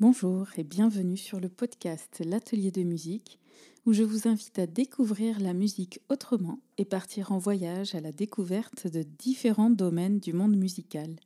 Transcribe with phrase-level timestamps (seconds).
[0.00, 3.38] Bonjour et bienvenue sur le podcast L'Atelier de musique
[3.84, 8.10] où je vous invite à découvrir la musique autrement et partir en voyage à la
[8.10, 11.16] découverte de différents domaines du monde musical.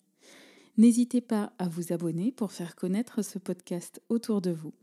[0.77, 4.75] N'hésitez pas à vous abonner pour faire connaître ce podcast autour de vous.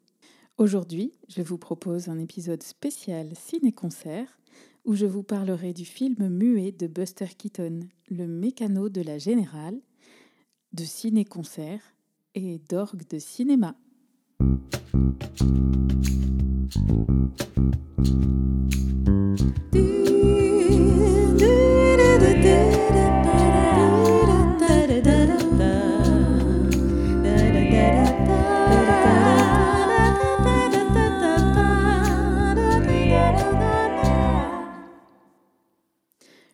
[0.58, 4.40] Aujourd'hui, je vous propose un épisode spécial ciné-concert
[4.86, 9.82] où je vous parlerai du film muet de Buster Keaton, Le mécano de la générale,
[10.72, 11.82] de ciné-concert
[12.36, 13.76] et d'orgue de cinéma.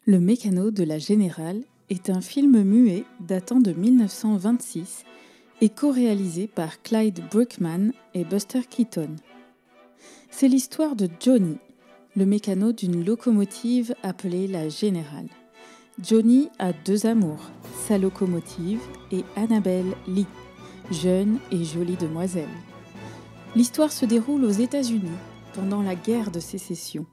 [0.10, 5.04] Le mécano de la Générale est un film muet datant de 1926
[5.62, 9.16] et co-réalisé par Clyde Bruckman et Buster Keaton.
[10.30, 11.58] C'est l'histoire de Johnny,
[12.16, 15.30] le mécano d'une locomotive appelée la Générale.
[16.00, 17.50] Johnny a deux amours,
[17.88, 20.28] sa locomotive et Annabelle Lee,
[20.92, 22.46] jeune et jolie demoiselle.
[23.56, 25.18] L'histoire se déroule aux États-Unis
[25.54, 27.08] pendant la guerre de sécession.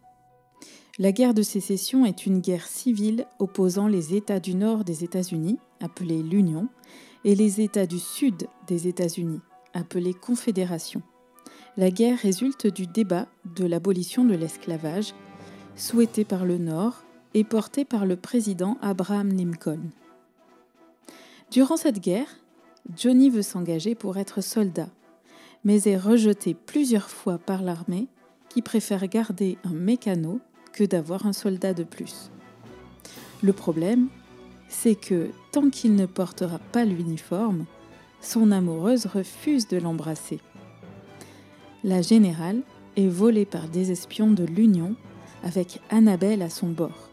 [1.00, 5.58] La guerre de sécession est une guerre civile opposant les États du nord des États-Unis,
[5.80, 6.68] appelés l'Union,
[7.24, 9.40] et les États du sud des États-Unis,
[9.72, 11.02] appelés Confédération.
[11.76, 15.14] La guerre résulte du débat de l'abolition de l'esclavage,
[15.74, 17.02] souhaité par le Nord
[17.34, 19.90] et porté par le président Abraham Lincoln.
[21.50, 22.38] Durant cette guerre,
[22.96, 24.90] Johnny veut s'engager pour être soldat,
[25.64, 28.06] mais est rejeté plusieurs fois par l'armée
[28.48, 30.40] qui préfère garder un mécano
[30.74, 32.30] que d'avoir un soldat de plus.
[33.42, 34.08] Le problème,
[34.68, 37.64] c'est que tant qu'il ne portera pas l'uniforme,
[38.20, 40.40] son amoureuse refuse de l'embrasser.
[41.84, 42.62] La générale
[42.96, 44.96] est volée par des espions de l'Union
[45.42, 47.10] avec Annabelle à son bord.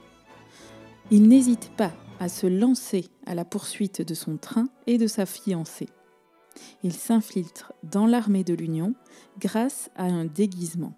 [1.12, 5.26] Il n'hésite pas à se lancer à la poursuite de son train et de sa
[5.26, 5.90] fiancée.
[6.84, 8.94] Il s'infiltre dans l'armée de l'Union
[9.40, 10.94] grâce à un déguisement.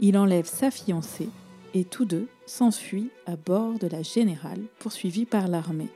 [0.00, 1.28] Il enlève sa fiancée
[1.74, 5.88] et tous deux s'enfuient à bord de la Générale poursuivis par l'armée.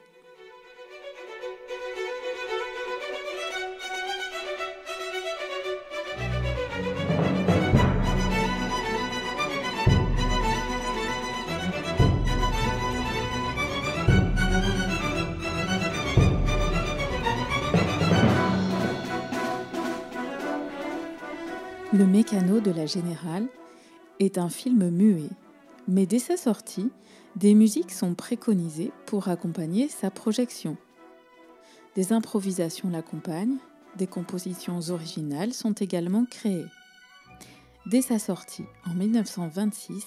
[21.93, 23.47] Le mécano de la Générale
[24.19, 25.31] est un film muet
[25.89, 26.91] mais dès sa sortie,
[27.37, 30.77] des musiques sont préconisées pour accompagner sa projection.
[31.95, 33.59] Des improvisations l'accompagnent,
[33.97, 36.67] des compositions originales sont également créées.
[37.87, 40.05] Dès sa sortie en 1926,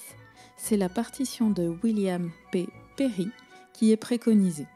[0.56, 2.68] c'est la partition de William P.
[2.96, 3.30] Perry
[3.72, 4.66] qui est préconisée.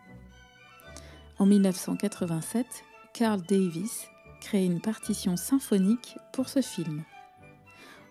[1.38, 2.66] En 1987,
[3.12, 4.06] Carl Davis
[4.40, 7.02] crée une partition symphonique pour ce film.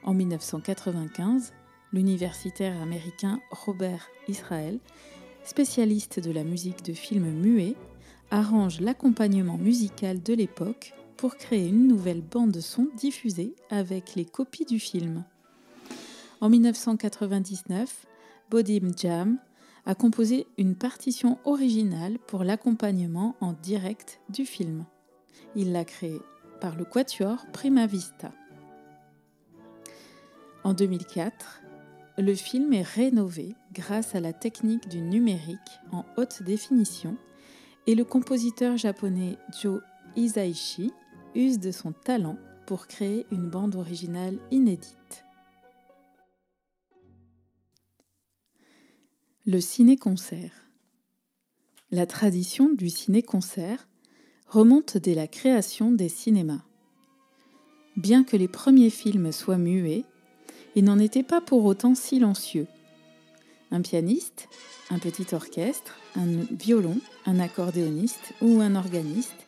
[0.04, 1.54] En 1995,
[1.94, 4.80] l'universitaire américain Robert Israel,
[5.44, 7.76] spécialiste de la musique de film muet,
[8.30, 14.66] arrange l'accompagnement musical de l'époque pour créer une nouvelle bande son diffusée avec les copies
[14.66, 15.24] du film.
[16.40, 18.08] En 1999,
[18.50, 19.38] Bodim Jam
[19.86, 24.86] a composé une partition originale pour l'accompagnement en direct du film.
[25.56, 26.22] Il l'a créée
[26.60, 28.32] par le quatuor Prima Vista.
[30.64, 31.61] En 2004,
[32.22, 37.18] le film est rénové grâce à la technique du numérique en haute définition
[37.88, 39.82] et le compositeur japonais Joe
[40.16, 40.92] Isaichi
[41.34, 42.38] use de son talent
[42.68, 45.26] pour créer une bande originale inédite.
[49.46, 50.52] Le ciné-concert.
[51.90, 53.88] La tradition du ciné-concert
[54.48, 56.62] remonte dès la création des cinémas.
[57.98, 60.06] Bien que les premiers films soient muets,
[60.76, 62.68] il n'en était pas pour autant silencieux.
[63.72, 64.48] Un pianiste,
[64.90, 69.48] un petit orchestre, un violon, un accordéoniste ou un organiste,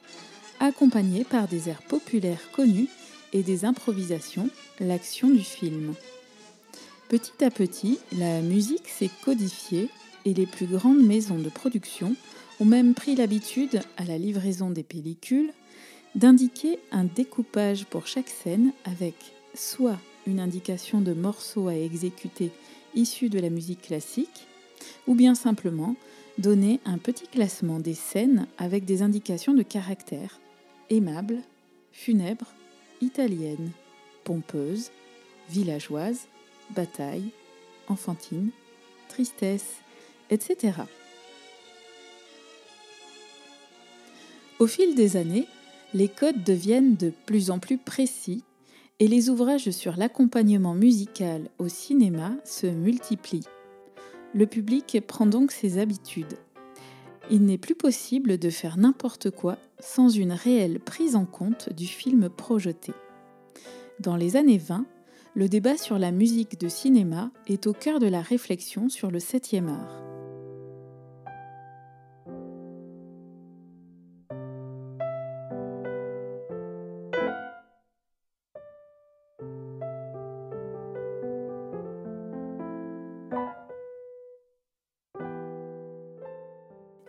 [0.59, 2.87] accompagné par des airs populaires connus
[3.33, 4.49] et des improvisations,
[4.79, 5.93] l'action du film.
[7.09, 9.89] Petit à petit, la musique s'est codifiée
[10.25, 12.15] et les plus grandes maisons de production
[12.59, 15.51] ont même pris l'habitude, à la livraison des pellicules,
[16.15, 19.15] d'indiquer un découpage pour chaque scène avec
[19.55, 22.51] soit une indication de morceaux à exécuter
[22.95, 24.47] issus de la musique classique,
[25.07, 25.95] ou bien simplement
[26.37, 30.39] donner un petit classement des scènes avec des indications de caractère
[30.89, 31.39] aimable,
[31.91, 32.47] funèbre
[33.01, 33.71] italienne,
[34.23, 34.91] pompeuse,
[35.49, 36.27] villageoise,
[36.71, 37.29] bataille,
[37.87, 38.49] enfantine,
[39.09, 39.75] tristesse,
[40.29, 40.73] etc.
[44.59, 45.47] Au fil des années,
[45.93, 48.43] les codes deviennent de plus en plus précis
[48.99, 53.47] et les ouvrages sur l'accompagnement musical au cinéma se multiplient.
[54.33, 56.37] Le public prend donc ses habitudes.
[57.31, 61.87] Il n'est plus possible de faire n'importe quoi sans une réelle prise en compte du
[61.87, 62.93] film projeté.
[63.99, 64.85] Dans les années 20,
[65.35, 69.19] le débat sur la musique de cinéma est au cœur de la réflexion sur le
[69.19, 70.02] septième art.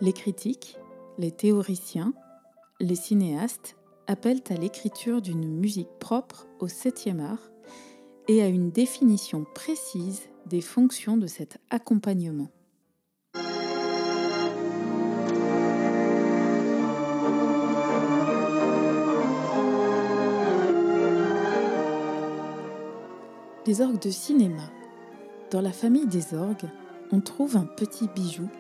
[0.05, 0.77] Les critiques,
[1.17, 2.13] les théoriciens,
[2.79, 7.51] les cinéastes appellent à l'écriture d'une musique propre au septième art
[8.29, 12.51] et à une définition précise des fonctions de cet accompagnement.
[23.67, 24.71] Les orgues de cinéma.
[25.51, 26.69] Dans la famille des orgues,
[27.11, 28.51] on trouve un petit bijou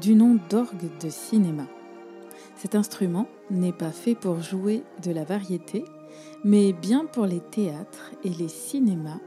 [0.00, 1.66] du nom d'orgue de cinéma.
[2.56, 5.84] Cet instrument n'est pas fait pour jouer de la variété,
[6.44, 9.20] mais bien pour les théâtres et les cinémas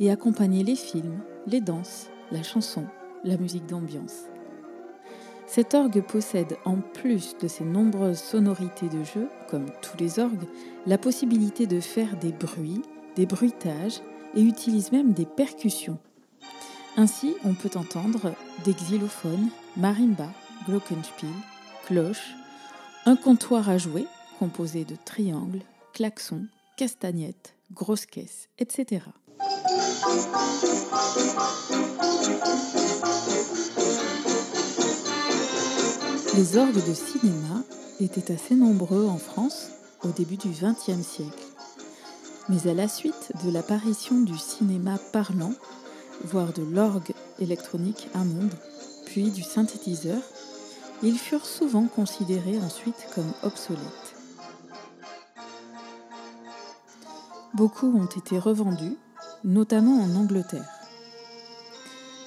[0.00, 2.86] et accompagner les films, les danses, la chanson,
[3.24, 4.24] la musique d'ambiance.
[5.46, 10.46] Cet orgue possède, en plus de ses nombreuses sonorités de jeu, comme tous les orgues,
[10.86, 12.82] la possibilité de faire des bruits,
[13.14, 14.00] des bruitages
[14.34, 15.98] et utilise même des percussions.
[16.98, 18.34] Ainsi, on peut entendre
[18.64, 20.30] des xylophones, marimba,
[20.66, 21.30] glockenspiel,
[21.84, 22.34] cloches,
[23.04, 24.06] un comptoir à jouer
[24.38, 25.60] composé de triangles,
[25.92, 26.46] klaxons,
[26.78, 29.04] castagnettes, grosses caisses, etc.
[36.34, 37.62] Les orgues de cinéma
[38.00, 39.68] étaient assez nombreux en France
[40.02, 41.44] au début du XXe siècle.
[42.48, 45.52] Mais à la suite de l'apparition du cinéma parlant,
[46.26, 48.50] voire de l'orgue électronique Hammond,
[49.06, 50.20] puis du synthétiseur,
[51.02, 54.16] ils furent souvent considérés ensuite comme obsolètes.
[57.54, 58.96] Beaucoup ont été revendus,
[59.44, 60.68] notamment en Angleterre.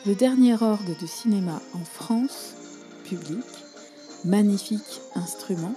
[0.05, 2.55] Le dernier orgue de cinéma en France,
[3.03, 3.45] public,
[4.23, 5.75] magnifique instrument,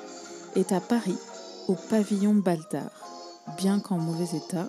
[0.54, 1.18] est à Paris,
[1.68, 2.90] au pavillon Baltard,
[3.58, 4.68] bien qu'en mauvais état,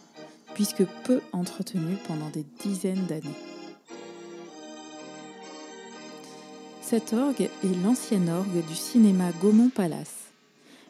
[0.54, 3.38] puisque peu entretenu pendant des dizaines d'années.
[6.82, 10.32] Cet orgue est l'ancien orgue du cinéma Gaumont Palace.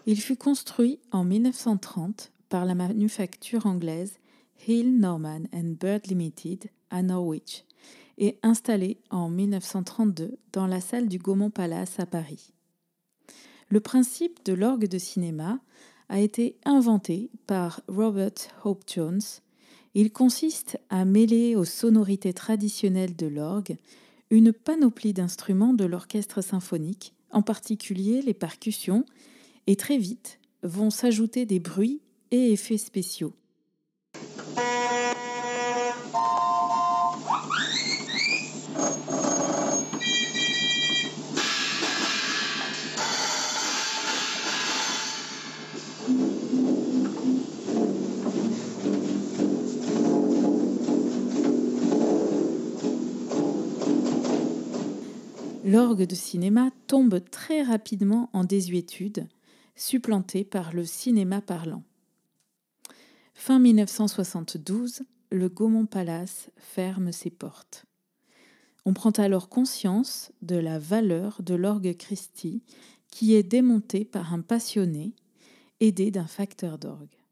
[0.06, 4.20] Il fut construit en 1930 par la manufacture anglaise
[4.68, 7.64] Hill Norman and Bird Limited à Norwich
[8.18, 12.54] et installé en 1932 dans la salle du Gaumont Palace à Paris.
[13.70, 15.60] Le principe de l'orgue de cinéma
[16.10, 18.32] a été inventé par Robert
[18.64, 19.22] Hope Jones,
[19.96, 23.78] il consiste à mêler aux sonorités traditionnelles de l'orgue
[24.32, 29.06] une panoplie d'instruments de l'orchestre symphonique, en particulier les percussions,
[29.68, 32.02] et très vite vont s'ajouter des bruits
[32.32, 33.34] et effets spéciaux.
[55.84, 59.28] L'orgue de cinéma tombe très rapidement en désuétude,
[59.76, 61.84] supplanté par le cinéma parlant.
[63.34, 67.84] Fin 1972, le Gaumont Palace ferme ses portes.
[68.86, 72.64] On prend alors conscience de la valeur de l'orgue Christie
[73.12, 75.14] qui est démonté par un passionné,
[75.82, 77.23] aidé d'un facteur d'orgue.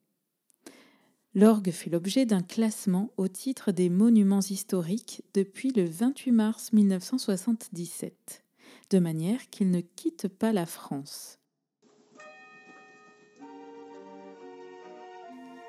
[1.34, 8.44] L'orgue fait l'objet d'un classement au titre des monuments historiques depuis le 28 mars 1977,
[8.90, 11.40] de manière qu'il ne quitte pas la France.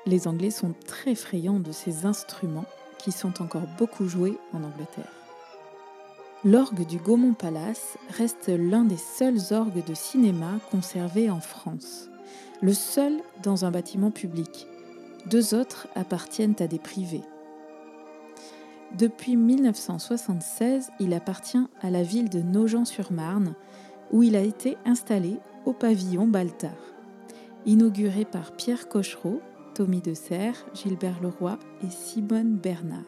[0.05, 2.65] Les Anglais sont très friands de ces instruments
[2.99, 5.13] qui sont encore beaucoup joués en Angleterre.
[6.43, 12.09] L'orgue du Gaumont Palace reste l'un des seuls orgues de cinéma conservés en France,
[12.61, 14.67] le seul dans un bâtiment public
[15.29, 17.23] deux autres appartiennent à des privés.
[18.97, 23.55] Depuis 1976, il appartient à la ville de Nogent-sur-Marne,
[24.11, 26.71] où il a été installé au pavillon Baltard.
[27.65, 29.41] Inauguré par Pierre Cochereau
[29.73, 33.01] Tommy de Serres, Gilbert Leroy et Simone Bernard.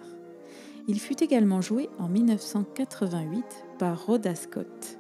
[0.88, 3.44] Il fut également joué en 1988
[3.78, 5.00] par Rhoda Scott.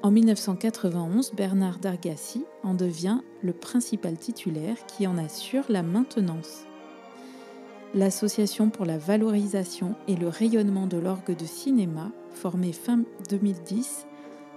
[0.00, 6.64] En 1991, Bernard Dargassi en devient le principal titulaire qui en assure la maintenance.
[7.94, 14.06] L'Association pour la valorisation et le rayonnement de l'orgue de cinéma, formée fin 2010,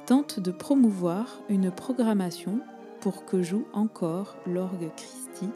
[0.05, 2.59] tente de promouvoir une programmation
[2.99, 5.51] pour que joue encore l'orgue Christie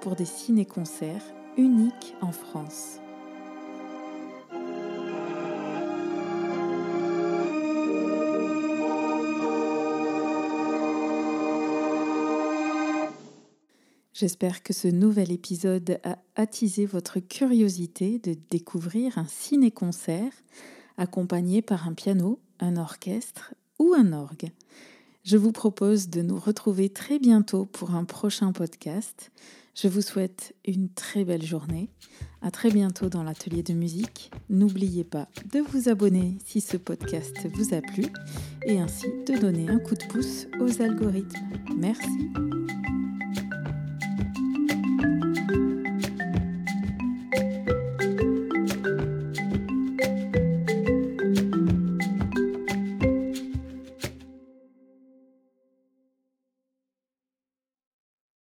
[0.00, 3.00] pour des ciné-concerts uniques en France.
[14.18, 20.32] J'espère que ce nouvel épisode a attisé votre curiosité de découvrir un ciné-concert
[20.96, 24.50] accompagné par un piano, un orchestre ou un orgue.
[25.22, 29.30] Je vous propose de nous retrouver très bientôt pour un prochain podcast.
[29.76, 31.88] Je vous souhaite une très belle journée.
[32.42, 34.32] À très bientôt dans l'atelier de musique.
[34.50, 38.06] N'oubliez pas de vous abonner si ce podcast vous a plu
[38.66, 41.52] et ainsi de donner un coup de pouce aux algorithmes.
[41.76, 42.32] Merci.